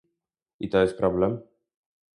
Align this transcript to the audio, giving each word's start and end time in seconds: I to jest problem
I 0.59 0.69
to 0.69 0.81
jest 0.81 0.97
problem 0.97 1.39